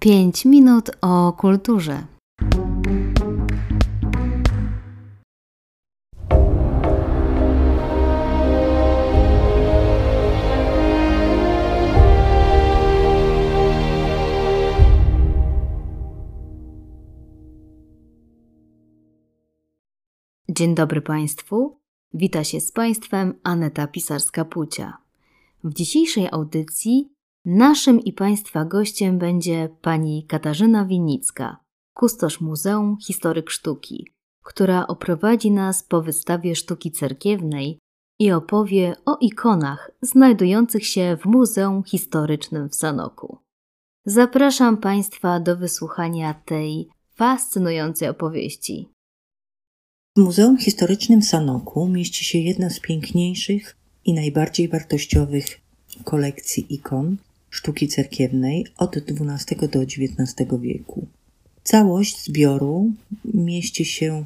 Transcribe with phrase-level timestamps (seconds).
[0.00, 2.06] 5 minut o kulturze.
[20.48, 21.78] Dzień dobry Państwu.
[22.14, 24.92] Wita się z Państwem Aneta Pisarska-Pucia.
[25.64, 27.17] W dzisiejszej audycji
[27.50, 31.56] Naszym i Państwa gościem będzie pani Katarzyna Winicka,
[31.94, 34.06] kustosz Muzeum Historyk Sztuki,
[34.44, 37.78] która oprowadzi nas po wystawie sztuki cerkiewnej
[38.18, 43.38] i opowie o ikonach znajdujących się w Muzeum Historycznym w Sanoku.
[44.04, 48.88] Zapraszam Państwa do wysłuchania tej fascynującej opowieści.
[50.16, 55.60] W Muzeum Historycznym w Sanoku mieści się jedna z piękniejszych i najbardziej wartościowych
[56.04, 57.16] kolekcji ikon,
[57.50, 61.06] sztuki cerkiewnej od XII do XIX wieku.
[61.64, 62.92] Całość zbioru
[63.24, 64.24] mieści się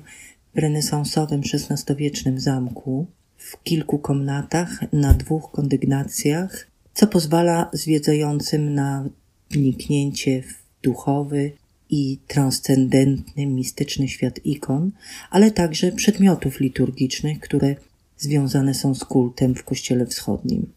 [0.54, 9.08] w renesansowym XVI-wiecznym zamku w kilku komnatach na dwóch kondygnacjach, co pozwala zwiedzającym na
[9.50, 11.52] wniknięcie w duchowy
[11.90, 14.90] i transcendentny, mistyczny świat ikon,
[15.30, 17.76] ale także przedmiotów liturgicznych, które
[18.18, 20.72] związane są z kultem w Kościele Wschodnim.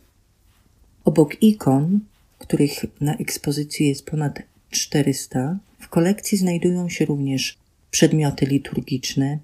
[1.05, 1.99] Obok ikon
[2.37, 5.59] których na ekspozycji jest ponad 400.
[5.79, 7.57] W kolekcji znajdują się również
[7.91, 9.39] przedmioty liturgiczne,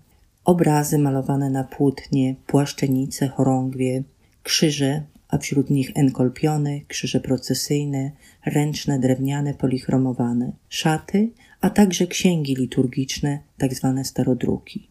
[0.46, 4.04] obrazy malowane na płótnie, płaszczenice, chorągwie,
[4.44, 8.12] krzyże, a wśród nich enkolpiony, krzyże procesyjne,
[8.46, 11.30] ręczne, drewniane, polichromowane, szaty,
[11.62, 13.94] a także księgi liturgiczne, tzw.
[13.96, 14.88] Tak starodruki.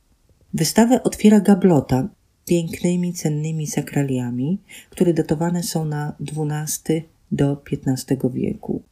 [0.55, 2.09] Wystawę otwiera gablota
[2.47, 4.59] pięknymi, cennymi sakraliami,
[4.91, 8.83] które datowane są na XII do XV wieku.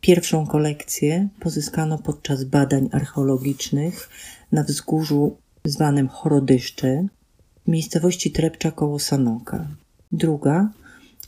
[0.00, 4.08] Pierwszą kolekcję pozyskano podczas badań archeologicznych
[4.52, 7.06] na wzgórzu zwanym Chorodyszcze
[7.66, 9.66] miejscowości Trepcza koło Sanoka.
[10.12, 10.68] Druga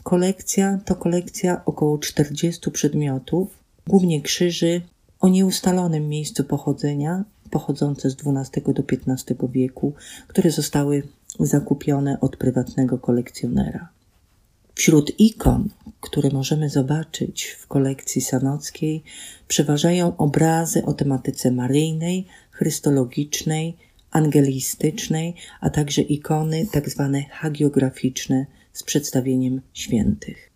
[0.03, 4.81] kolekcja to kolekcja około 40 przedmiotów, głównie krzyży
[5.19, 9.93] o nieustalonym miejscu pochodzenia, pochodzące z XII do XV wieku,
[10.27, 11.03] które zostały
[11.39, 13.89] zakupione od prywatnego kolekcjonera.
[14.79, 15.69] Wśród ikon,
[16.01, 19.03] które możemy zobaczyć w kolekcji sanockiej,
[19.47, 23.77] przeważają obrazy o tematyce maryjnej, chrystologicznej,
[24.11, 27.09] angelistycznej, a także ikony tzw.
[27.13, 30.51] Tak hagiograficzne z przedstawieniem świętych.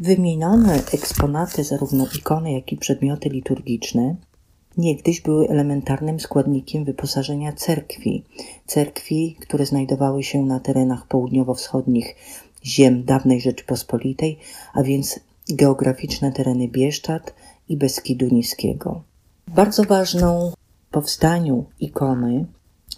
[0.00, 4.16] Wymienione eksponaty, zarówno ikony, jak i przedmioty liturgiczne,
[4.76, 8.24] niegdyś były elementarnym składnikiem wyposażenia cerkwi.
[8.66, 12.14] Cerkwi, które znajdowały się na terenach południowo-wschodnich
[12.64, 14.38] ziem dawnej Rzeczypospolitej,
[14.74, 17.34] a więc geograficzne tereny Bieszczad
[17.68, 19.02] i Beskidu Niskiego.
[19.48, 20.52] Bardzo ważną
[20.88, 22.46] w powstaniu ikony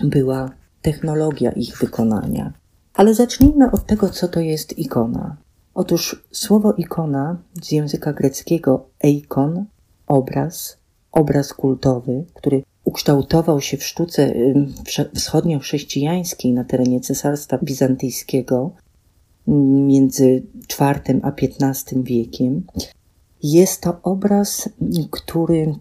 [0.01, 0.51] była
[0.83, 2.53] technologia ich wykonania.
[2.95, 5.37] Ale zacznijmy od tego, co to jest ikona.
[5.75, 9.65] Otóż słowo ikona z języka greckiego eikon,
[10.07, 10.79] obraz,
[11.13, 14.35] obraz kultowy, który ukształtował się w sztuce
[15.15, 18.71] wschodnio-chrześcijańskiej na terenie Cesarstwa Bizantyjskiego,
[19.47, 20.43] między
[20.81, 22.67] IV a XV wiekiem.
[23.43, 24.69] Jest to obraz,
[25.11, 25.75] który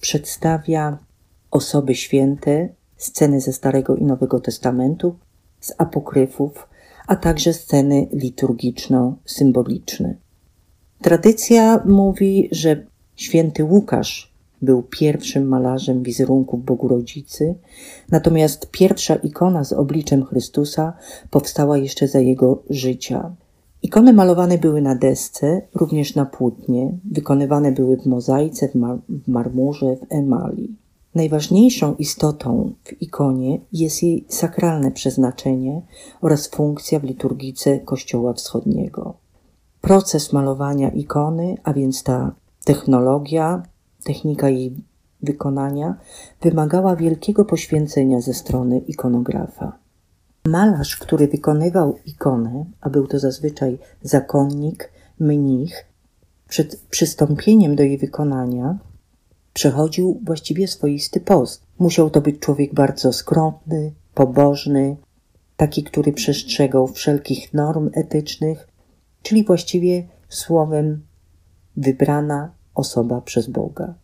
[0.00, 0.98] przedstawia
[1.50, 5.16] osoby święte, sceny ze Starego i Nowego Testamentu,
[5.60, 6.68] z apokryfów,
[7.06, 10.14] a także sceny liturgiczno-symboliczne.
[11.02, 17.54] Tradycja mówi, że święty Łukasz był pierwszym malarzem wizerunków Bogu Rodzicy,
[18.10, 20.92] natomiast pierwsza ikona z obliczem Chrystusa
[21.30, 23.34] powstała jeszcze za jego życia.
[23.82, 29.28] Ikony malowane były na desce, również na płótnie, wykonywane były w mozaice, w, mar w
[29.28, 30.76] marmurze, w emali.
[31.14, 35.82] Najważniejszą istotą w ikonie jest jej sakralne przeznaczenie
[36.20, 39.14] oraz funkcja w liturgice Kościoła Wschodniego.
[39.80, 43.62] Proces malowania ikony, a więc ta technologia,
[44.06, 44.76] technika jej
[45.22, 45.94] wykonania
[46.42, 49.78] wymagała wielkiego poświęcenia ze strony ikonografa.
[50.46, 55.86] Malarz, który wykonywał ikonę, a był to zazwyczaj zakonnik, mnich,
[56.48, 58.78] przed przystąpieniem do jej wykonania
[59.52, 61.62] przechodził właściwie swoisty post.
[61.78, 64.96] Musiał to być człowiek bardzo skromny, pobożny,
[65.56, 68.68] taki, który przestrzegał wszelkich norm etycznych,
[69.22, 71.02] czyli właściwie słowem
[71.76, 73.94] wybrana osoba przez Boga.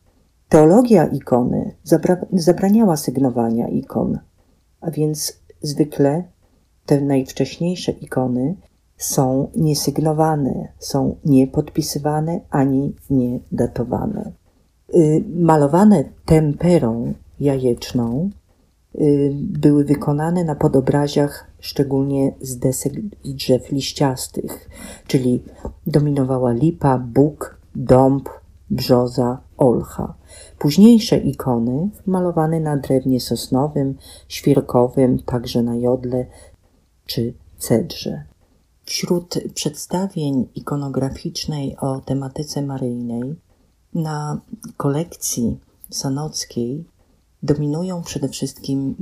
[0.49, 4.19] Teologia ikony zabra- zabraniała sygnowania ikon,
[4.81, 6.25] a więc zwykle
[6.87, 8.57] te najwcześniejsze ikony
[8.97, 14.33] są niesygnowane, są niepodpisywane ani niedatowane.
[14.95, 18.31] Y, malowane temperą jajeczną
[18.95, 22.93] y, były wykonane na podobraziach szczególnie z desek
[23.25, 24.69] drzew liściastych,
[25.07, 25.43] czyli
[25.87, 28.29] dominowała lipa, bóg, dąb,
[28.73, 30.15] brzoza, olcha.
[30.59, 33.99] Późniejsze ikony malowane na drewnie sosnowym,
[34.29, 36.27] świerkowym, także na jodle
[37.07, 38.25] czy cedrze.
[38.85, 43.35] Wśród przedstawień ikonograficznej o tematyce maryjnej
[43.95, 44.41] na
[44.77, 45.59] kolekcji
[45.91, 46.85] sanockiej
[47.43, 48.95] dominują przede wszystkim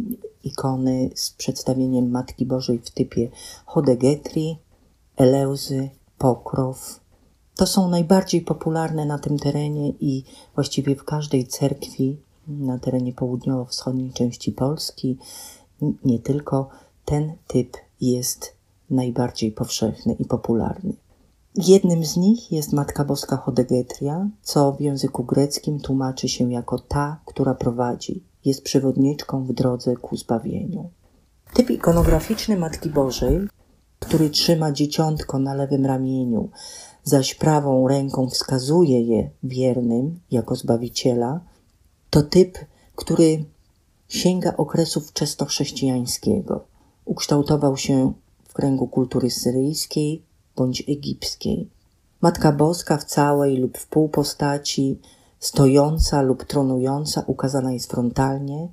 [0.44, 3.30] ikony z przedstawieniem Matki Bożej w typie
[3.66, 4.58] Hodegetri,
[5.16, 7.00] Eleuzy, Pokrow.
[7.56, 10.24] To są najbardziej popularne na tym terenie i
[10.54, 12.16] właściwie w każdej cerkwi
[12.48, 15.18] na terenie południowo-wschodniej części Polski,
[16.04, 16.68] nie tylko,
[17.04, 18.52] ten typ jest
[18.90, 20.92] najbardziej powszechny i popularny.
[21.56, 27.20] Jednym z nich jest Matka Boska Hodegetria, co w języku greckim tłumaczy się jako ta,
[27.26, 30.90] która prowadzi, jest przewodniczką w drodze ku zbawieniu.
[31.54, 33.40] Typ ikonograficzny Matki Bożej,
[33.98, 36.48] który trzyma dzieciątko na lewym ramieniu,
[37.10, 41.40] zaś prawą ręką wskazuje je wiernym jako zbawiciela,
[42.10, 42.58] to typ,
[42.96, 43.44] który
[44.08, 46.64] sięga okresu wczesnochrześcijańskiego.
[47.04, 48.12] Ukształtował się
[48.48, 50.22] w kręgu kultury syryjskiej
[50.56, 51.70] bądź egipskiej.
[52.20, 55.00] Matka Boska w całej lub w pół postaci,
[55.38, 58.68] stojąca lub tronująca, ukazana jest frontalnie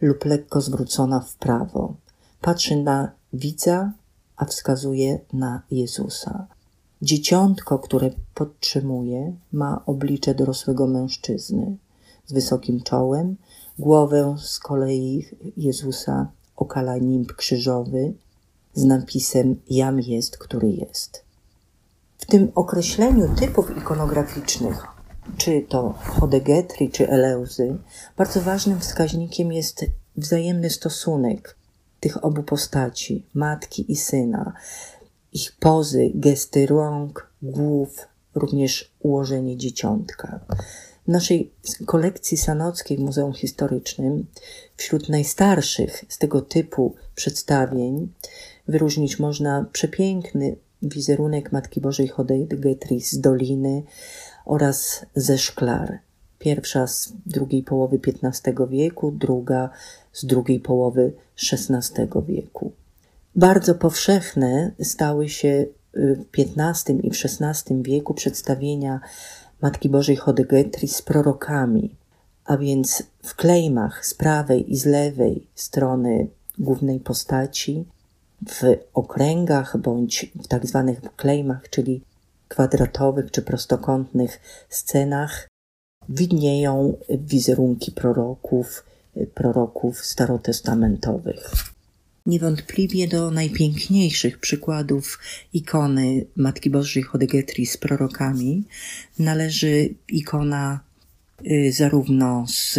[0.00, 1.94] lub lekko zwrócona w prawo.
[2.40, 3.92] Patrzy na widza,
[4.36, 6.57] a wskazuje na Jezusa.
[7.02, 11.76] Dzieciątko, które podtrzymuje, ma oblicze dorosłego mężczyzny
[12.26, 13.36] z wysokim czołem,
[13.78, 18.12] głowę z kolei Jezusa okala nimb krzyżowy
[18.74, 21.24] z napisem Jam jest, który jest.
[22.18, 24.86] W tym określeniu typów ikonograficznych,
[25.36, 27.76] czy to Hodegetri, czy Eleuzy,
[28.16, 29.84] bardzo ważnym wskaźnikiem jest
[30.16, 31.56] wzajemny stosunek
[32.00, 34.52] tych obu postaci, matki i syna,
[35.38, 40.40] ich pozy, gesty rąk, głów, również ułożenie dzieciątka.
[41.08, 41.52] W naszej
[41.86, 44.26] kolekcji sanockiej w Muzeum Historycznym
[44.76, 48.08] wśród najstarszych z tego typu przedstawień
[48.68, 53.82] wyróżnić można przepiękny wizerunek Matki Bożej Hodegetri z Doliny
[54.44, 55.98] oraz ze Szklar.
[56.38, 59.70] Pierwsza z drugiej połowy XV wieku, druga
[60.12, 61.12] z drugiej połowy
[61.52, 62.72] XVI wieku.
[63.38, 69.00] Bardzo powszechne stały się w XV i XVI wieku przedstawienia
[69.62, 71.96] Matki Bożej Hodegetri z prorokami,
[72.44, 77.84] a więc w klejmach z prawej i z lewej strony głównej postaci,
[78.48, 78.62] w
[78.94, 82.04] okręgach bądź w tak zwanych klejmach, czyli
[82.48, 85.48] kwadratowych czy prostokątnych scenach,
[86.08, 88.84] widnieją wizerunki proroków,
[89.34, 91.77] proroków starotestamentowych.
[92.26, 95.18] Niewątpliwie do najpiękniejszych przykładów
[95.52, 98.64] ikony Matki Bożej Hodegetri z prorokami
[99.18, 100.80] należy ikona
[101.46, 102.78] y, zarówno z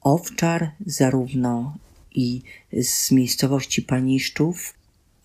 [0.00, 1.76] Owczar, zarówno
[2.14, 2.42] i
[2.82, 4.74] z miejscowości Paniszczów,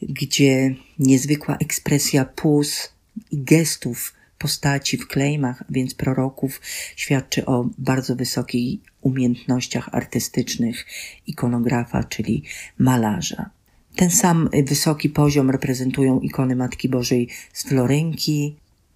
[0.01, 2.89] gdzie niezwykła ekspresja pus
[3.31, 6.61] i gestów postaci w klejmach, więc proroków,
[6.95, 10.85] świadczy o bardzo wysokich umiejętnościach artystycznych
[11.27, 12.43] ikonografa, czyli
[12.77, 13.49] malarza.
[13.95, 18.55] Ten sam wysoki poziom reprezentują ikony Matki Bożej z Florynki,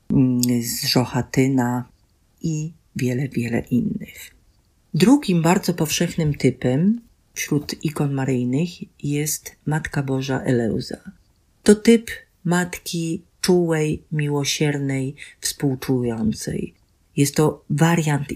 [0.09, 1.89] mm, z Żochatyna
[2.41, 4.31] i wiele, wiele innych.
[4.93, 7.01] Drugim bardzo powszechnym typem
[7.33, 8.69] wśród ikon maryjnych
[9.03, 10.97] jest Matka Boża Eleuza.
[11.63, 12.11] To typ
[12.45, 16.78] matki czułej, miłosiernej, współczującej.
[17.19, 18.27] Jest to wariant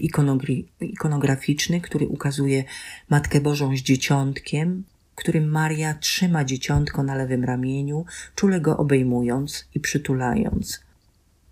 [0.80, 2.64] ikonograficzny, który ukazuje
[3.10, 9.80] Matkę Bożą z dzieciątkiem, którym Maria trzyma dzieciątko na lewym ramieniu, czule go obejmując i
[9.80, 10.80] przytulając.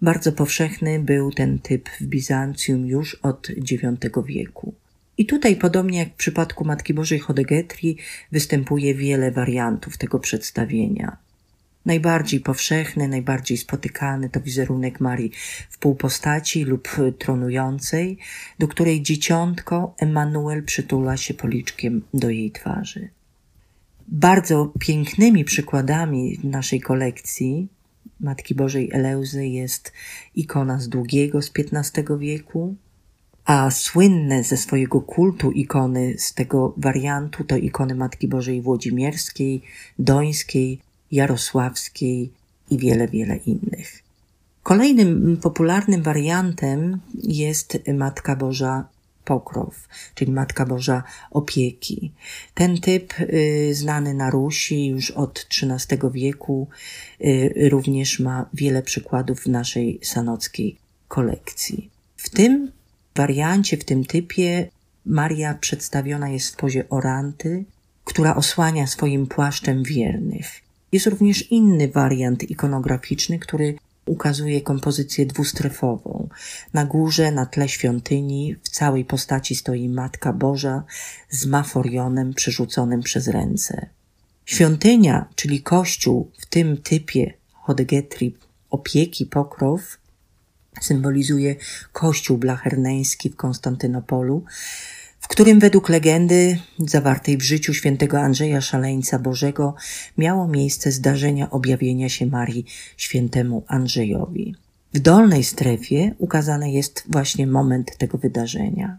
[0.02, 3.82] Bardzo powszechny był ten typ w Bizancjum już od IX
[4.26, 4.74] wieku.
[5.18, 7.98] I tutaj, podobnie jak w przypadku Matki Bożej Hodegetri,
[8.32, 11.16] występuje wiele wariantów tego przedstawienia.
[11.86, 15.32] Najbardziej powszechny, najbardziej spotykany to wizerunek Marii
[15.70, 18.18] w półpostaci lub tronującej,
[18.58, 23.08] do której dzieciątko Emanuel przytula się policzkiem do jej twarzy.
[24.08, 27.68] Bardzo pięknymi przykładami naszej kolekcji
[28.20, 29.92] Matki Bożej Eleuzy jest
[30.34, 32.76] ikona z długiego z XV wieku,
[33.44, 39.62] a słynne ze swojego kultu ikony z tego wariantu to ikony Matki Bożej Włodzimierskiej,
[39.98, 40.80] Dońskiej,
[41.12, 42.32] Jarosławskiej
[42.70, 44.02] i wiele, wiele innych.
[44.62, 48.88] Kolejnym popularnym wariantem jest Matka Boża
[49.24, 52.12] pokrow, czyli Matka Boża opieki.
[52.54, 56.68] Ten typ y, znany na Rusi już od XIII wieku
[57.20, 60.76] y, również ma wiele przykładów w naszej sanockiej
[61.08, 61.90] kolekcji.
[62.16, 62.72] W tym
[63.14, 64.68] wariancie, w tym typie
[65.06, 67.64] Maria przedstawiona jest w pozie oranty,
[68.04, 70.62] która osłania swoim płaszczem wiernych.
[70.92, 73.74] Jest również inny wariant ikonograficzny, który
[74.06, 76.28] ukazuje kompozycję dwustrefową.
[76.72, 80.84] Na górze, na tle świątyni, w całej postaci stoi Matka Boża
[81.30, 83.86] z maforionem przerzuconym przez ręce.
[84.44, 88.36] Świątynia, czyli kościół w tym typie Hodegetri
[88.70, 89.98] opieki pokrow,
[90.80, 91.56] symbolizuje
[91.92, 94.44] kościół blacherneński w Konstantynopolu,
[95.22, 99.74] w którym według legendy zawartej w życiu świętego Andrzeja Szaleńca Bożego
[100.18, 104.54] miało miejsce zdarzenia objawienia się Marii świętemu Andrzejowi.
[104.94, 108.98] W dolnej strefie ukazany jest właśnie moment tego wydarzenia.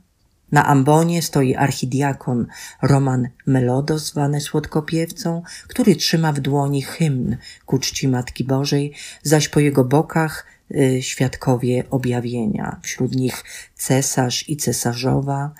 [0.51, 2.47] Na ambonie stoi archidiakon
[2.81, 9.59] Roman Melodo, zwany słodkopiewcą, który trzyma w dłoni hymn ku czci Matki Bożej, zaś po
[9.59, 13.43] jego bokach y, świadkowie objawienia, wśród nich
[13.75, 15.51] cesarz i cesarzowa,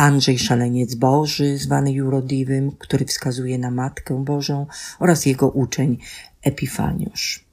[0.00, 4.66] Andrzej Szaleniec Boży, zwany Jurodiwym, który wskazuje na Matkę Bożą
[4.98, 5.98] oraz jego uczeń
[6.42, 7.44] Epifaniusz.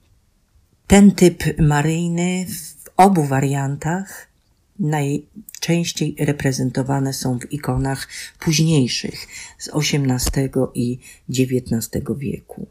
[0.86, 4.28] Ten typ maryjny w obu wariantach
[4.78, 8.08] najczęściej reprezentowane są w ikonach
[8.40, 9.26] późniejszych
[9.58, 10.98] z XVIII i
[11.30, 12.66] XIX wieku.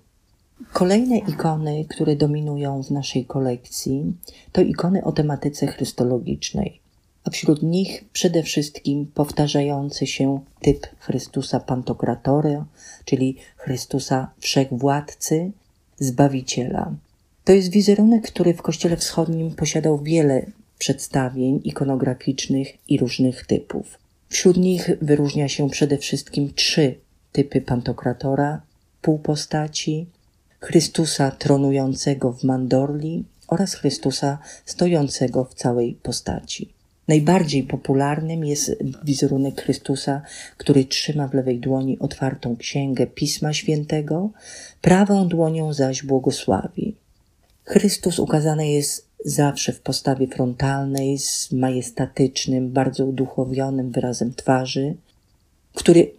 [0.74, 4.14] Kolejne ikony, które dominują w naszej kolekcji,
[4.52, 6.87] to ikony o tematyce chrystologicznej
[7.28, 12.66] a wśród nich przede wszystkim powtarzający się typ Chrystusa Pantokratora,
[13.06, 15.52] czyli Chrystusa Wszechwładcy,
[16.00, 16.94] Zbawiciela.
[17.44, 20.46] To jest wizerunek, który w Kościele Wschodnim posiadał wiele
[20.80, 23.98] przedstawień ikonograficznych i różnych typów.
[24.30, 26.96] Wśród nich wyróżnia się przede wszystkim trzy
[27.32, 28.62] typy Pantokratora,
[29.02, 30.08] półpostaci,
[30.60, 36.77] Chrystusa tronującego w mandorli oraz Chrystusa stojącego w całej postaci.
[37.08, 38.72] Najbardziej popularnym jest
[39.04, 40.22] wizerunek Chrystusa,
[40.58, 44.30] który trzyma w lewej dłoni otwartą księgę Pisma Świętego,
[44.82, 46.96] prawą dłonią zaś błogosławi.
[47.64, 54.96] Chrystus ukazany jest zawsze w postawie frontalnej, z majestatycznym, bardzo uduchowionym wyrazem twarzy,
[55.74, 56.12] który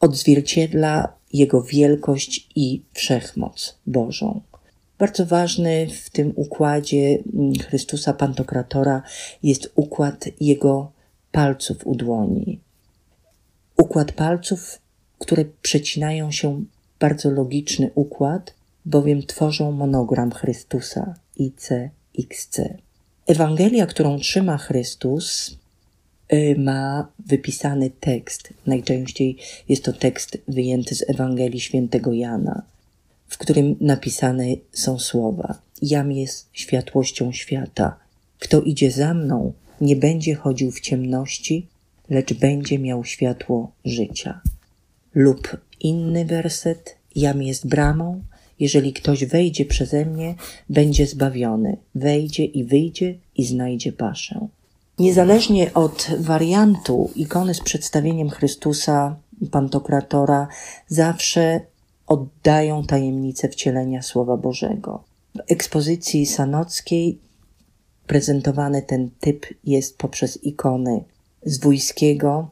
[0.00, 4.40] odzwierciedla jego wielkość i wszechmoc Bożą.
[4.98, 9.02] Bardzo ważny w tym układzie mm, Chrystusa Pantokratora
[9.42, 10.92] jest układ jego
[11.32, 12.60] palców u dłoni.
[13.76, 14.78] Układ palców,
[15.18, 16.64] które przecinają się
[17.00, 22.60] bardzo logiczny układ, bowiem tworzą monogram Chrystusa ICXC.
[23.26, 25.56] Ewangelia, którą trzyma Chrystus,
[26.32, 28.54] y, ma wypisany tekst.
[28.66, 29.36] Najczęściej
[29.68, 32.73] jest to tekst wyjęty z Ewangelii świętego Jana
[33.34, 37.96] w którym napisane są słowa: Jam jest światłością świata.
[38.38, 41.66] Kto idzie za mną, nie będzie chodził w ciemności,
[42.10, 44.40] lecz będzie miał światło życia.
[45.14, 48.22] Lub inny werset: Jam jest bramą.
[48.60, 50.34] Jeżeli ktoś wejdzie przeze mnie,
[50.68, 51.76] będzie zbawiony.
[51.94, 54.48] Wejdzie i wyjdzie i znajdzie paszę.
[54.98, 59.16] Niezależnie od wariantu ikony z przedstawieniem Chrystusa,
[59.50, 60.48] Pantokratora,
[60.88, 61.60] zawsze
[62.06, 65.04] oddają tajemnicę wcielenia Słowa Bożego.
[65.34, 67.18] W ekspozycji sanockiej
[68.06, 71.04] prezentowany ten typ jest poprzez ikony
[71.42, 72.48] z Wójskiego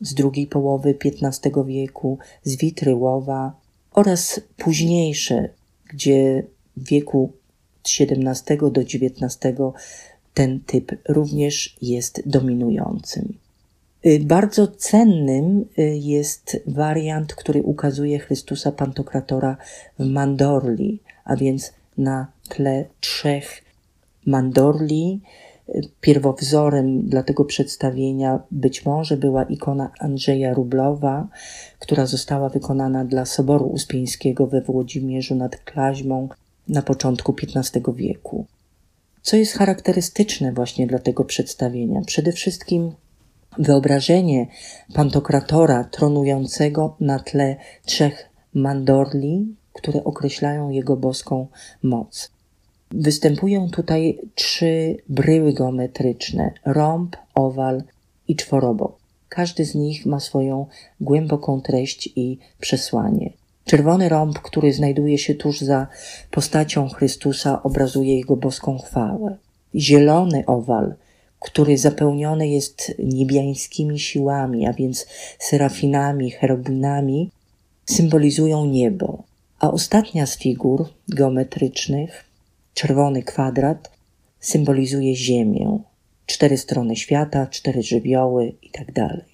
[0.00, 3.52] z drugiej połowy XV wieku, z Witryłowa
[3.92, 5.48] oraz późniejsze,
[5.90, 6.42] gdzie
[6.76, 7.32] w wieku
[7.98, 9.50] XVII do XIX
[10.34, 13.38] ten typ również jest dominującym.
[14.06, 19.56] Y, bardzo cennym y, jest wariant, który ukazuje Chrystusa Pantokratora
[19.98, 23.64] w mandorli, a więc na tle trzech
[24.26, 25.20] mandorli.
[25.68, 31.28] Y, pierwowzorem dla tego przedstawienia być może była ikona Andrzeja Rublowa,
[31.78, 36.28] która została wykonana dla Soboru Uspieńskiego we Włodzimierzu nad Klaźmą
[36.68, 38.46] na początku XV wieku.
[39.22, 42.00] Co jest charakterystyczne właśnie dla tego przedstawienia?
[42.06, 42.92] Przede wszystkim
[43.58, 44.46] Wyobrażenie
[44.94, 51.46] Pantokratora tronującego na tle trzech mandorli, które określają jego boską
[51.82, 52.30] moc.
[52.90, 57.82] Występują tutaj trzy bryły geometryczne: rąb, owal
[58.28, 58.96] i czworobok.
[59.28, 60.66] Każdy z nich ma swoją
[61.00, 63.32] głęboką treść i przesłanie.
[63.64, 65.86] Czerwony rąb, który znajduje się tuż za
[66.30, 69.36] postacią Chrystusa, obrazuje jego boską chwałę.
[69.74, 70.94] Zielony owal
[71.40, 75.06] który zapełniony jest niebiańskimi siłami, a więc
[75.38, 77.30] serafinami, cherubinami,
[77.86, 79.22] symbolizują niebo.
[79.60, 82.24] A ostatnia z figur geometrycznych,
[82.74, 83.90] czerwony kwadrat,
[84.40, 85.78] symbolizuje Ziemię,
[86.26, 88.92] cztery strony świata, cztery żywioły itd.
[88.94, 89.30] Tak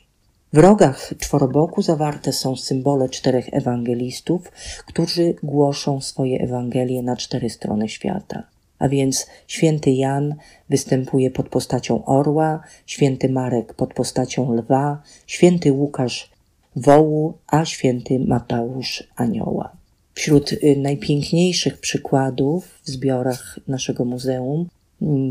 [0.52, 4.52] w rogach czworoboku zawarte są symbole czterech ewangelistów,
[4.86, 8.42] którzy głoszą swoje Ewangelie na cztery strony świata.
[8.78, 10.34] A więc święty Jan
[10.68, 16.30] występuje pod postacią orła, święty Marek pod postacią lwa, święty Łukasz
[16.76, 19.76] wołu, a święty Mateusz anioła.
[20.14, 24.68] Wśród y, najpiękniejszych przykładów w zbiorach naszego muzeum
[25.02, 25.30] mm,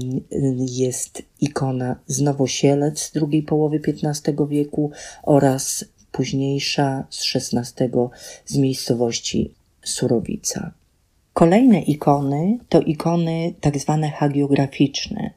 [0.59, 4.91] jest ikona z Nowosielec z drugiej połowy XV wieku
[5.23, 7.89] oraz późniejsza z XVI
[8.45, 10.71] z miejscowości Surowica.
[11.35, 15.31] Kolejne ikony to ikony tak zwane hagiograficzne,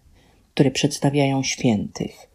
[0.55, 2.31] które przedstawiają świętych.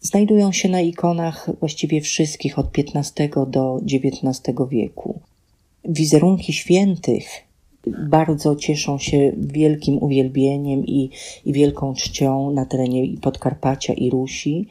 [0.00, 5.20] Znajdują się na ikonach właściwie wszystkich od XV do XIX wieku.
[5.84, 7.45] Wizerunki świętych
[7.86, 11.10] bardzo cieszą się wielkim uwielbieniem i,
[11.44, 14.66] i wielką czcią na terenie i Podkarpacia i Rusi,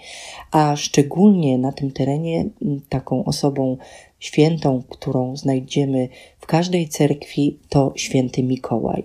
[0.51, 2.45] a szczególnie na tym terenie
[2.89, 3.77] taką osobą
[4.19, 9.03] świętą, którą znajdziemy w każdej cerkwi, to święty Mikołaj.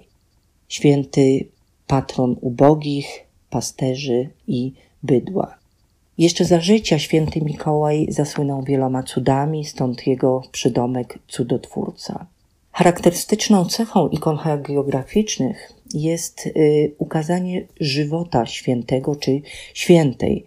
[0.68, 1.48] Święty
[1.86, 5.58] patron ubogich, pasterzy i bydła.
[6.18, 12.26] Jeszcze za życia święty Mikołaj zasłynął wieloma cudami, stąd jego przydomek cudotwórca.
[12.72, 19.40] Charakterystyczną cechą ikon hagiograficznych jest y, ukazanie żywota świętego czy
[19.74, 20.44] świętej.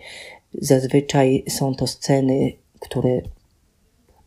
[0.53, 3.21] Zazwyczaj są to sceny, które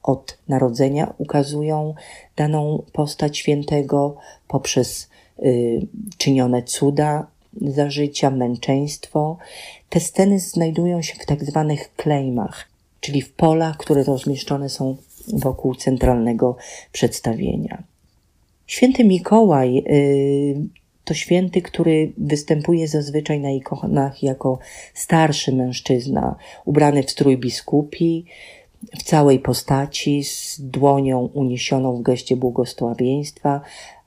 [0.03, 1.95] od narodzenia ukazują
[2.37, 4.17] daną postać świętego
[4.49, 5.87] poprzez y,
[6.19, 7.27] czynione cuda
[7.61, 9.39] za życia, męczeństwo.
[9.89, 12.69] Te sceny znajdują się w tak zwanych klejmach,
[13.01, 14.97] czyli w polach, które rozmieszczone są
[15.33, 16.57] wokół centralnego
[16.93, 17.83] przedstawienia.
[18.67, 20.57] Święty Mikołaj y,
[21.05, 24.59] to święty, który występuje zazwyczaj na ikonach jako
[24.95, 28.25] starszy mężczyzna, ubrany w strój biskupi,
[28.99, 33.61] w całej postaci, z dłonią uniesioną w geście błogosławieństwa,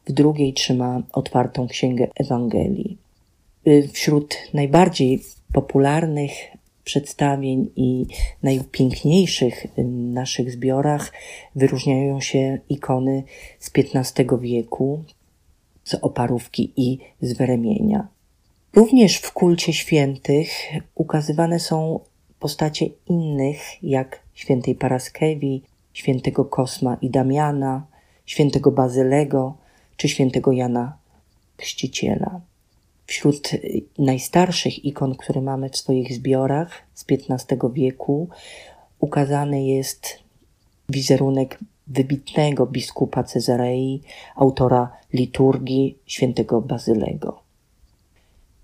[0.06, 2.98] w drugiej trzyma otwartą księgę Ewangelii.
[3.68, 5.22] Y, wśród najbardziej
[5.54, 6.32] popularnych
[6.90, 8.06] przedstawień i
[8.44, 11.14] najpiękniejszych naszych zbiorach
[11.56, 13.24] wyróżniają się ikony
[13.60, 15.04] z XV wieku,
[15.84, 18.08] z oparówki i z weremienia.
[18.76, 20.50] Również w kulcie świętych
[20.96, 22.00] ukazywane są
[22.40, 27.88] postacie innych, jak świętej Paraskewi, świętego Kosma i Damiana,
[28.26, 29.58] świętego Bazylego
[29.98, 30.98] czy świętego Jana
[31.58, 32.42] Chrzciciela.
[33.10, 33.52] Wśród
[33.98, 38.30] najstarszych ikon, które mamy w swoich zbiorach z XV wieku,
[39.00, 40.20] ukazany jest
[40.90, 44.02] wizerunek wybitnego biskupa Cezarei,
[44.36, 47.40] autora liturgii świętego Bazylego.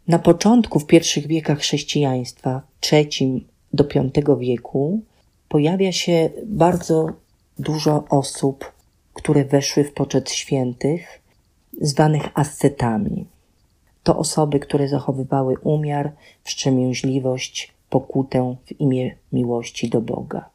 [0.07, 3.83] Na początku, w pierwszych wiekach chrześcijaństwa, trzecim do
[4.25, 5.01] V wieku,
[5.49, 7.07] pojawia się bardzo
[7.59, 8.71] dużo osób,
[9.13, 11.21] które weszły w poczet świętych,
[11.81, 13.34] zwanych ascetami.
[14.05, 16.11] To osoby, które zachowywały umiar,
[16.43, 20.49] wstrzemięźliwość, pokutę w imię miłości do Boga.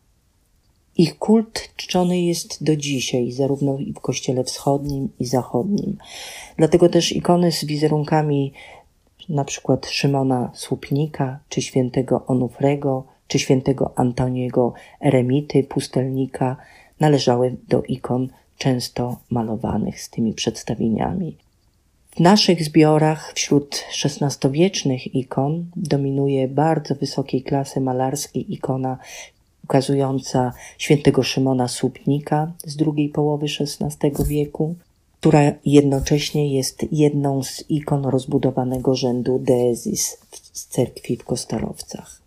[0.97, 5.97] Ich kult czczony jest do dzisiaj, zarówno w kościele wschodnim i zachodnim.
[6.57, 8.53] Dlatego też ikony z wizerunkami
[9.29, 16.57] na przykład Szymona Słupnika, czy świętego Onufrego, czy świętego Antoniego Eremity, pustelnika,
[17.01, 21.37] należały do ikon często malowanych z tymi przedstawieniami.
[22.17, 28.99] W naszych zbiorach wśród XVI-wiecznych ikon dominuje bardzo wysokiej klasy malarskiej ikona
[29.65, 34.75] ukazująca świętego Szymona Słupnika z drugiej połowy XVI wieku,
[35.21, 40.19] która jednocześnie jest jedną z ikon rozbudowanego rzędu Deezis
[40.53, 42.20] z cerkwi w Kostarowcach.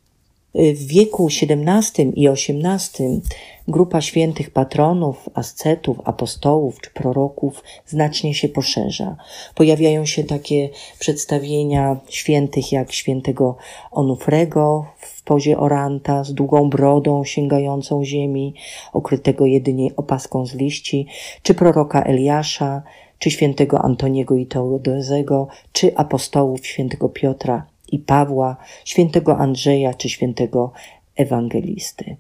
[0.56, 3.22] W wieku XVII i XVIII
[3.68, 9.16] grupa świętych patronów, ascetów, apostołów czy proroków znacznie się poszerza.
[9.56, 13.56] Pojawiają się takie przedstawienia świętych jak świętego
[13.92, 18.54] Onufrego w pozie oranta z długą brodą sięgającą ziemi,
[18.94, 21.08] okrytego jedynie opaską z liści,
[21.44, 22.84] czy proroka Eliasza,
[23.20, 30.71] czy świętego Antoniego i Teodozego, czy apostołów świętego Piotra i Pawła, świętego Andrzeja czy świętego
[31.15, 32.15] Ewangelisty.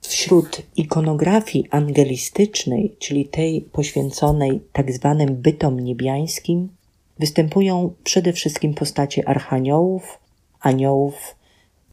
[0.00, 6.68] Wśród ikonografii angelistycznej, czyli tej poświęconej tak zwanym bytom niebiańskim,
[7.18, 10.18] występują przede wszystkim postacie archaniołów,
[10.60, 11.36] aniołów,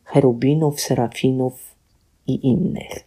[0.04, 1.76] cherubinów, serafinów
[2.28, 3.04] i innych.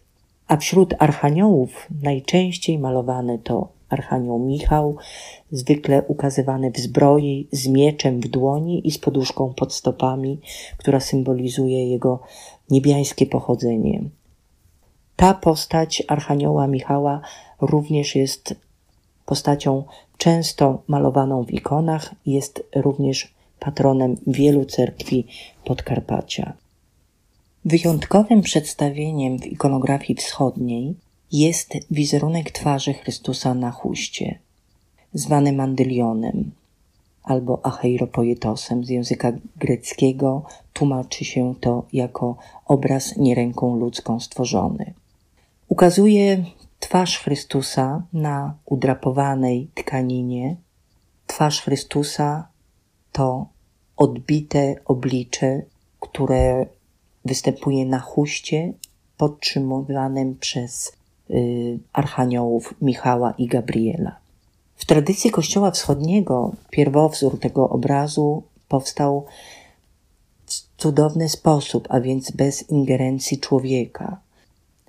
[0.47, 4.95] A wśród archaniołów najczęściej malowany to archanioł Michał,
[5.51, 10.39] zwykle ukazywany w zbroi, z mieczem w dłoni i z poduszką pod stopami,
[10.77, 12.19] która symbolizuje jego
[12.69, 14.03] niebiańskie pochodzenie.
[15.15, 17.21] Ta postać archanioła Michała
[17.61, 18.55] również jest
[19.25, 19.83] postacią
[20.17, 25.27] często malowaną w ikonach, jest również patronem wielu cerkwi
[25.65, 26.53] Podkarpacia.
[27.65, 30.95] Wyjątkowym przedstawieniem w ikonografii wschodniej
[31.33, 34.39] jest wizerunek twarzy Chrystusa na chuście,
[35.13, 36.51] zwany mandylionem
[37.23, 44.93] albo acheiropoetosem z języka greckiego tłumaczy się to jako obraz nie ręką ludzką stworzony.
[45.67, 46.45] Ukazuje
[46.79, 50.55] twarz Chrystusa na udrapowanej tkaninie.
[51.27, 52.47] Twarz Chrystusa
[53.11, 53.45] to
[53.97, 55.61] odbite oblicze,
[55.99, 56.65] które
[57.25, 58.73] występuje na chuście
[59.17, 60.91] podtrzymywanym przez
[61.93, 64.15] archaniołów Michała i Gabriela.
[64.75, 69.25] W tradycji Kościoła Wschodniego pierwowzór tego obrazu powstał
[70.45, 74.17] w cudowny sposób, a więc bez ingerencji człowieka.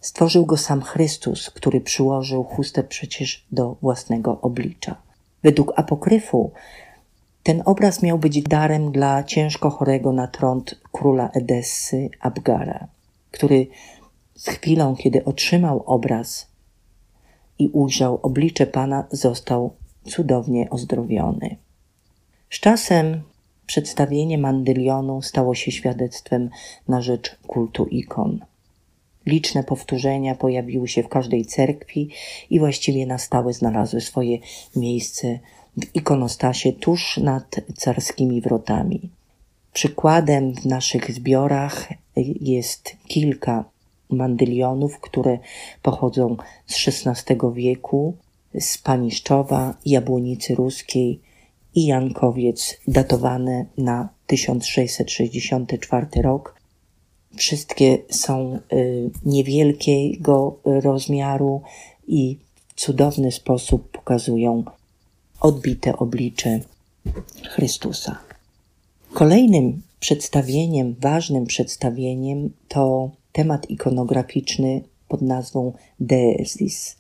[0.01, 4.97] Stworzył go sam Chrystus, który przyłożył chustę przecież do własnego oblicza.
[5.43, 6.51] Według apokryfu
[7.43, 12.87] ten obraz miał być darem dla ciężko chorego na trąd króla Edessy Abgara,
[13.31, 13.67] który
[14.35, 16.47] z chwilą, kiedy otrzymał obraz
[17.59, 21.57] i ujrzał oblicze Pana, został cudownie ozdrowiony.
[22.51, 23.23] Z czasem
[23.67, 26.51] przedstawienie mandylionu stało się świadectwem
[26.89, 28.45] na rzecz kultu ikon.
[29.27, 32.09] Liczne powtórzenia pojawiły się w każdej cerkwi
[32.51, 34.39] i właściwie na stałe znalazły swoje
[34.77, 35.39] miejsce
[35.77, 39.11] w ikonostasie tuż nad carskimi wrotami.
[39.73, 41.89] Przykładem w naszych zbiorach
[42.41, 43.65] jest kilka
[44.17, 45.39] mandylionów, które
[45.83, 48.17] pochodzą z XVI wieku,
[48.61, 51.21] z Paniszczowa, Jabłonicy Ruskiej
[51.75, 56.61] i Jankowiec, datowane na 1664 rok.
[57.37, 61.63] Wszystkie są y, niewielkiego rozmiaru
[62.07, 64.65] i w cudowny sposób pokazują
[65.41, 66.61] odbite oblicze
[67.51, 68.19] Chrystusa.
[69.13, 76.97] Kolejnym przedstawieniem, ważnym przedstawieniem to temat ikonograficzny pod nazwą Deesis.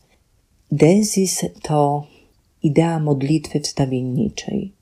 [0.72, 2.06] Deesis to
[2.62, 4.72] idea modlitwy wstawienniczej.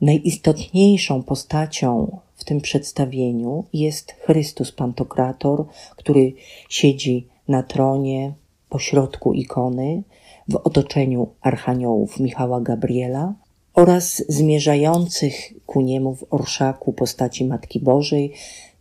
[0.00, 6.32] Najistotniejszą postacią w tym przedstawieniu jest Chrystus Pantokrator, który
[6.68, 8.32] siedzi na tronie
[8.68, 10.02] pośrodku ikony,
[10.48, 13.34] w otoczeniu archaniołów Michała Gabriela
[13.74, 18.32] oraz zmierzających ku niemu w orszaku postaci Matki Bożej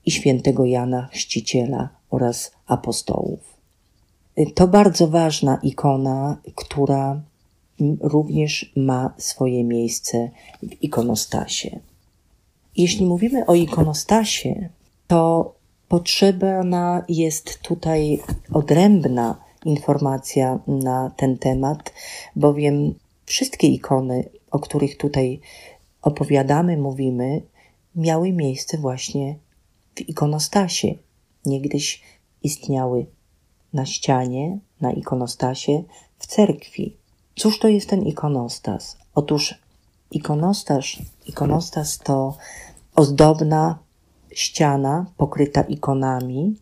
[0.10, 3.40] i świętego Jana Chrzciciela oraz apostołów.
[4.56, 7.22] To bardzo ważna ikona, która
[8.02, 10.30] również ma swoje miejsce
[10.64, 11.80] w ikonostasie.
[12.78, 14.70] Jeśli mówimy o ikonostasie,
[15.08, 15.54] to
[15.88, 18.20] potrzebna jest tutaj
[18.54, 21.94] odrębna informacja na ten temat,
[22.36, 22.94] bowiem
[23.26, 25.40] wszystkie ikony, o których tutaj
[26.02, 27.42] opowiadamy, mówimy,
[27.96, 29.36] miały miejsce właśnie
[29.96, 30.96] w ikonostasie.
[31.46, 32.02] Niegdyś
[32.44, 33.06] istniały
[33.74, 35.84] na ścianie, na ikonostasie,
[36.20, 36.98] w cerkwi.
[37.36, 38.98] Cóż to jest ten ikonostas?
[39.16, 39.56] Otóż
[40.12, 40.86] ikonostas,
[41.26, 42.38] ikonostas to
[42.96, 43.80] ozdobna
[44.32, 46.56] ściana pokryta ikonami,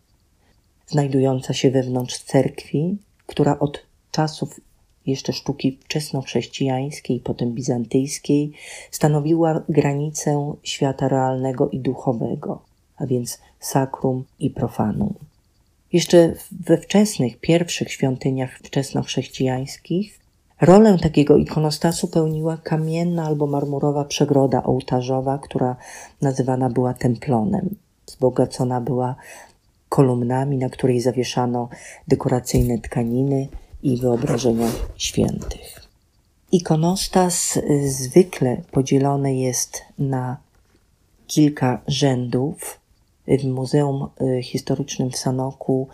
[0.86, 4.60] znajdująca się wewnątrz cerkwi, która od czasów
[5.06, 8.52] jeszcze sztuki wczesnochrześcijańskiej, potem bizantyjskiej,
[8.90, 12.62] stanowiła granicę świata realnego i duchowego,
[12.98, 15.14] a więc sakrum i profanum.
[15.92, 20.18] Jeszcze we wczesnych, pierwszych świątyniach wczesnochrześcijańskich
[20.60, 25.76] rolę takiego ikonostasu pełniła kamienna albo marmurowa przegroda ołtarzowa, która
[26.22, 27.74] nazywana była templonem.
[28.06, 29.14] Wzbogacona była
[29.88, 31.68] kolumnami, na której zawieszano
[32.08, 33.48] dekoracyjne tkaniny
[33.82, 35.88] i wyobrażenia świętych.
[36.52, 40.36] Ikonostas zwykle podzielony jest na
[41.26, 42.80] kilka rzędów.
[43.28, 45.88] W Muzeum y, Historycznym w Sanoku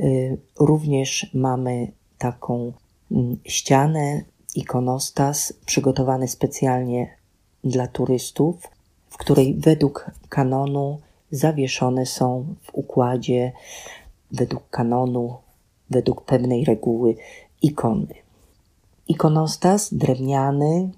[0.00, 2.72] y, również mamy taką
[3.10, 4.22] mm, ścianę,
[4.54, 7.16] ikonostas przygotowany specjalnie
[7.64, 8.68] dla turystów,
[9.10, 10.98] w której według kanonu
[11.30, 13.52] zawieszone są w układzie
[14.32, 15.36] według kanonu,
[15.90, 17.16] według pewnej reguły
[17.62, 18.14] ikony.
[19.08, 20.90] Ikonostas drewniany,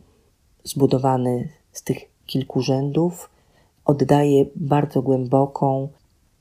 [0.65, 3.31] zbudowany z tych kilku rzędów,
[3.91, 5.89] oddaje bardzo głęboką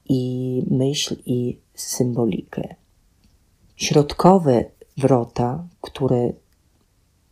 [0.10, 2.76] i myśl i symbolikę.
[3.76, 4.66] Środkowe
[4.98, 6.34] wrota, które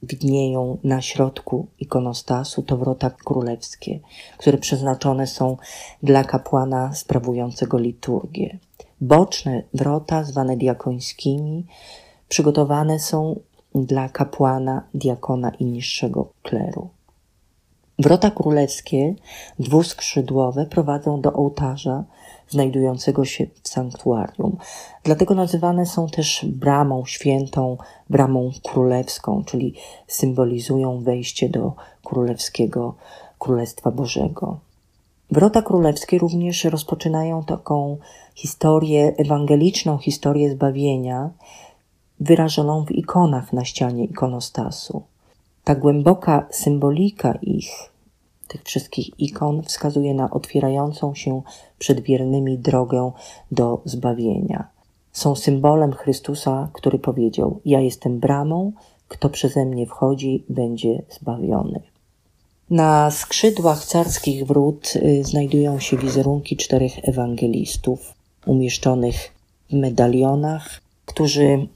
[0.04, 4.00] widnieją na środku ikonostasu, to wrota królewskie,
[4.38, 5.58] które przeznaczone są
[6.04, 8.58] dla kapłana sprawującego liturgię.
[9.02, 11.66] Boczne wrota, zwane diakońskimi,
[12.30, 13.40] przygotowane są
[13.76, 16.90] dla kapłana, diakona i niższego kleru.
[18.00, 19.16] Wrota królewskie,
[19.60, 22.04] dwuskrzydłowe, prowadzą do ołtarza
[22.50, 24.58] znajdującego się w sanktuarium.
[25.04, 27.78] Dlatego nazywane są też bramą świętą,
[28.10, 29.74] bramą królewską, czyli
[30.08, 32.96] symbolizują wejście do królewskiego
[33.40, 34.60] Królestwa Bożego.
[35.32, 37.98] Wrota królewskie również rozpoczynają taką
[38.36, 41.30] historię, ewangeliczną historię zbawienia,
[42.20, 45.04] wyrażoną w ikonach na ścianie ikonostasu.
[45.68, 47.70] Ta głęboka symbolika ich,
[48.48, 51.42] tych wszystkich ikon, wskazuje na otwierającą się
[51.80, 53.12] przed wiernymi drogę
[53.52, 54.68] do zbawienia.
[55.12, 58.72] Są symbolem Chrystusa, który powiedział: Ja jestem bramą,
[59.08, 61.82] kto przeze mnie wchodzi, będzie zbawiony.
[62.70, 68.14] Na skrzydłach carskich wrót y, znajdują się wizerunki czterech ewangelistów
[68.46, 69.34] umieszczonych
[69.70, 71.68] w medalionach, którzy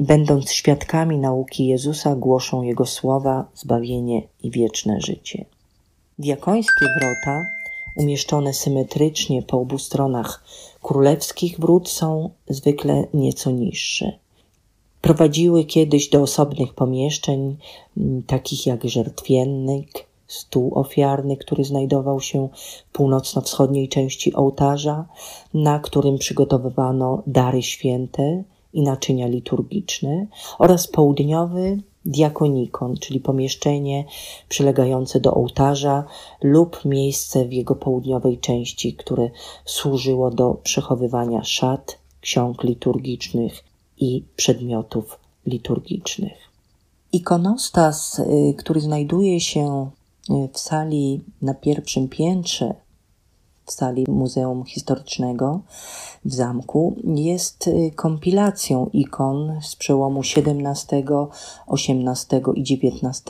[0.00, 5.44] będąc świadkami nauki Jezusa, głoszą Jego słowa, zbawienie i wieczne życie.
[6.18, 7.44] Diakońskie wrota,
[7.96, 10.44] umieszczone symetrycznie po obu stronach
[10.82, 14.12] królewskich wrót, są zwykle nieco niższe.
[15.00, 17.56] Prowadziły kiedyś do osobnych pomieszczeń,
[18.26, 22.48] takich jak żertwiennik, stół ofiarny, który znajdował się
[22.88, 25.04] w północno-wschodniej części ołtarza,
[25.54, 30.26] na którym przygotowywano dary święte, i naczynia liturgiczne
[30.58, 34.04] oraz południowy diakonikon, czyli pomieszczenie
[34.48, 36.04] przylegające do ołtarza
[36.42, 39.30] lub miejsce w jego południowej części, które
[39.64, 43.64] służyło do przechowywania szat, ksiąg liturgicznych
[43.98, 46.50] i przedmiotów liturgicznych.
[47.12, 49.90] Ikonostas, y, który znajduje się
[50.30, 52.74] y, w sali na pierwszym piętrze
[53.70, 55.60] w sali Muzeum Historycznego
[56.24, 61.04] w zamku jest y, kompilacją ikon z przełomu XVII,
[61.68, 63.22] XVIII i XIX,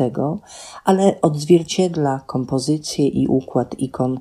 [0.85, 4.21] ale odzwierciedla kompozycję i układ ikon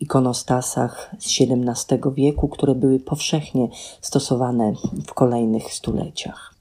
[0.00, 3.68] ikonostasach z XVII wieku, które były powszechnie
[4.00, 4.72] stosowane
[5.06, 6.54] w kolejnych stuleciach.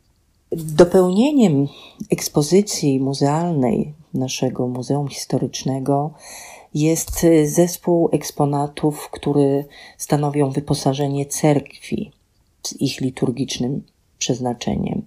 [0.52, 1.68] Dopełnieniem
[2.12, 6.12] ekspozycji muzealnej naszego Muzeum Historycznego
[6.76, 9.64] jest zespół eksponatów, które
[9.98, 12.12] stanowią wyposażenie cerkwi
[12.64, 13.84] z ich liturgicznym
[14.18, 15.06] przeznaczeniem.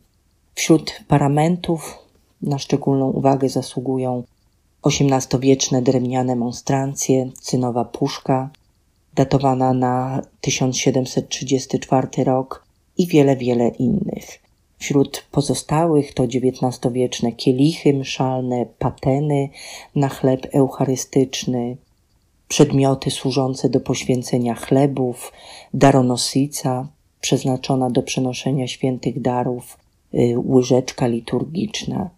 [0.54, 1.98] Wśród paramentów
[2.42, 4.22] na szczególną uwagę zasługują
[4.87, 8.50] XVIII-wieczne drewniane monstrancje, cynowa puszka,
[9.14, 12.64] datowana na 1734 rok
[12.98, 14.48] i wiele, wiele innych.
[14.79, 19.49] Wśród pozostałych to XIX-wieczne kielichy mszalne, pateny
[19.95, 21.77] na chleb eucharystyczny,
[22.49, 25.33] przedmioty służące do poświęcenia chlebów,
[25.75, 26.88] daronosica
[27.21, 29.79] przeznaczona do przenoszenia świętych darów,
[30.14, 32.11] y, łyżeczka liturgiczna.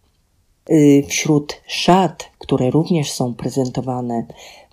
[0.70, 4.26] Y, wśród szat, które również są prezentowane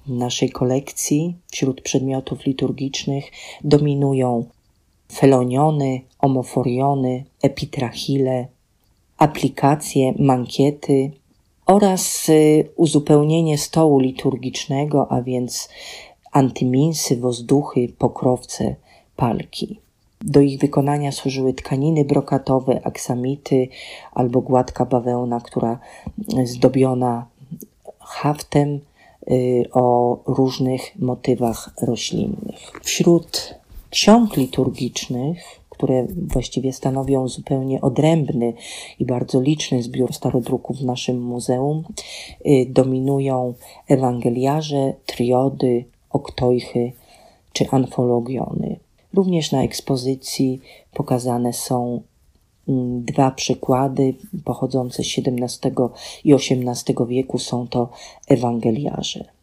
[0.05, 3.31] w naszej kolekcji, wśród przedmiotów liturgicznych
[3.63, 4.45] dominują
[5.11, 8.47] feloniony, omoforiony, epitrachile,
[9.17, 11.11] aplikacje, mankiety
[11.65, 15.69] oraz y, uzupełnienie stołu liturgicznego, a więc
[16.31, 18.75] antyminsy, wozduchy, pokrowce,
[19.15, 19.79] palki.
[20.21, 23.67] Do ich wykonania służyły tkaniny brokatowe, aksamity
[24.13, 25.79] albo gładka bawełna, która
[26.43, 27.25] zdobiona
[27.99, 28.79] haftem
[29.31, 32.71] y, o różnych motywach roślinnych.
[32.83, 33.55] Wśród
[33.89, 38.53] ksiąg liturgicznych, które właściwie stanowią zupełnie odrębny
[38.99, 41.83] i bardzo liczny zbiór starodruków w naszym muzeum,
[42.45, 43.53] y, dominują
[43.87, 46.91] ewangeliarze, triody, oktojchy
[47.53, 48.79] czy anfologiony.
[49.13, 50.61] Również na ekspozycji
[50.93, 52.01] pokazane są
[52.67, 54.13] mm, dwa przykłady
[54.45, 55.71] pochodzące z XVII
[56.23, 57.39] i XVIII wieku.
[57.39, 57.89] Są to
[58.27, 59.36] ewangeliarze.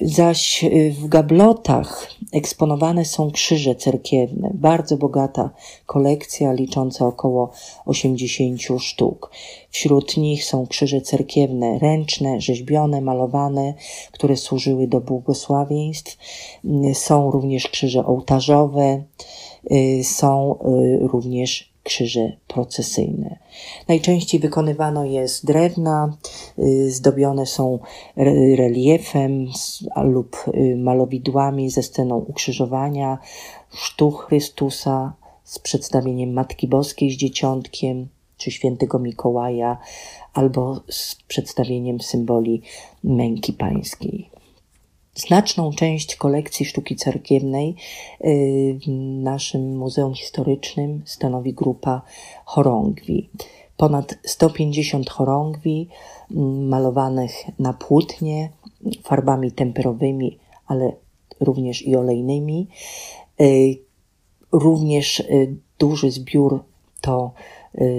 [0.00, 5.50] Zaś y, w gablotach eksponowane są krzyże cerkiewne, bardzo bogata
[5.86, 7.50] kolekcja licząca około
[7.86, 9.30] 80 sztuk.
[9.70, 13.74] Wśród nich są krzyże cerkiewne ręczne, rzeźbione, malowane,
[14.12, 16.18] które służyły do błogosławieństw.
[16.94, 19.02] Są również krzyże ołtarzowe,
[19.72, 23.38] y, są y, również krzyże procesyjne.
[23.88, 26.16] Najczęściej wykonywano je z drewna,
[26.58, 27.78] y, zdobione są
[28.56, 29.46] reliefem
[30.04, 33.18] lub y, malowidłami ze sceną ukrzyżowania,
[33.70, 35.12] sztu Chrystusa
[35.44, 39.78] z przedstawieniem Matki Boskiej z Dzieciątkiem, czy świętego Mikołaja,
[40.34, 42.62] albo z przedstawieniem symboli
[43.04, 44.39] męki pańskiej.
[45.14, 47.74] Znaczną część kolekcji sztuki cerkiewnej
[48.24, 48.88] y, w
[49.22, 52.02] naszym Muzeum Historycznym stanowi grupa
[52.44, 53.30] chorągwi.
[53.76, 55.88] Ponad 150 chorągwi
[56.30, 58.50] mm, malowanych na płótnie
[59.02, 60.92] farbami temperowymi, ale
[61.40, 62.68] również i olejnymi.
[63.40, 63.78] Y,
[64.52, 66.64] również y, duży zbiór
[67.00, 67.32] to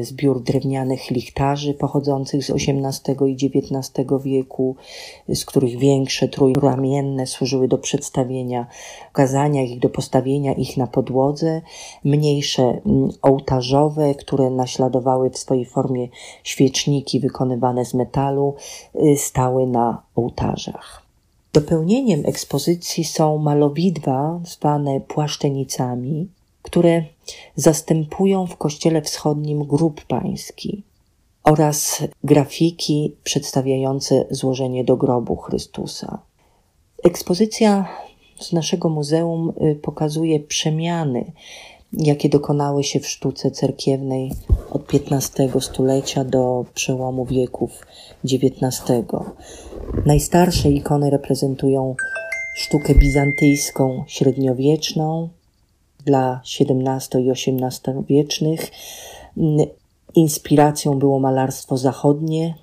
[0.01, 4.75] zbiór drewnianych lichtarzy pochodzących z XVIII i XIX wieku,
[5.29, 8.67] z których większe, trójramienne służyły do przedstawienia,
[9.09, 11.61] ukazania ich, do postawienia ich na podłodze,
[12.03, 16.07] mniejsze mm, ołtarzowe, które naśladowały w swojej formie
[16.43, 18.55] świeczniki wykonywane z metalu,
[18.95, 21.01] y, stały na ołtarzach.
[21.53, 26.27] Dopełnieniem ekspozycji są malowidła zwane płaszczenicami,
[26.61, 27.03] które
[27.55, 30.83] zastępują w Kościele Wschodnim grób pański
[31.43, 36.19] oraz grafiki przedstawiające złożenie do grobu Chrystusa.
[37.03, 37.87] Ekspozycja
[38.39, 41.31] z naszego muzeum y, pokazuje przemiany,
[41.93, 44.31] jakie dokonały się w sztuce cerkiewnej
[44.71, 47.85] od XV stulecia do przełomu wieków
[48.25, 48.81] XIX.
[50.05, 51.95] Najstarsze ikony reprezentują
[52.55, 55.29] sztukę bizantyjską średniowieczną,
[56.05, 58.71] dla XVII i XVIII wiecznych.
[60.15, 62.55] Inspiracją było malarstwo zachodnie,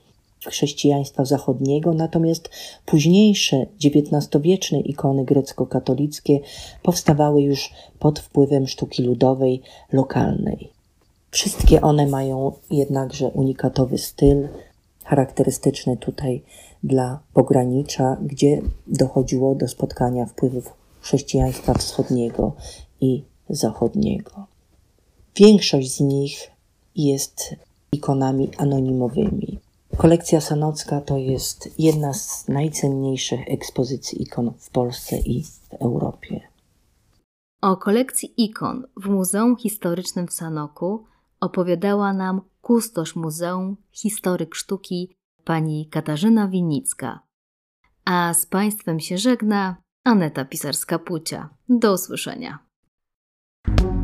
[0.47, 2.51] chrześcijaństwa zachodniego, natomiast
[2.87, 6.41] późniejsze XIX-wieczne ikony grecko-katolickie
[6.83, 10.71] powstawały już pod wpływem sztuki ludowej, lokalnej.
[11.31, 14.49] Wszystkie one mają jednakże unikatowy styl,
[15.05, 16.43] charakterystyczny tutaj
[16.83, 22.53] dla pogranicza, gdzie dochodziło do spotkania wpływów chrześcijaństwa wschodniego
[23.01, 24.47] i zachodniego.
[25.37, 26.51] Większość z nich
[26.97, 27.55] jest
[27.93, 29.59] ikonami anonimowymi.
[29.97, 36.41] Kolekcja Sanocka to jest jedna z najcenniejszych ekspozycji ikon w Polsce i w Europie.
[37.63, 41.05] O kolekcji ikon w Muzeum Historycznym w Sanoku
[41.41, 47.21] opowiadała nam kustosz muzeum, historyk sztuki pani Katarzyna Winicka.
[48.05, 51.49] A z Państwem się żegna Aneta Pisarska-Pucia.
[51.69, 52.68] Do usłyszenia.
[53.65, 53.98] Thank you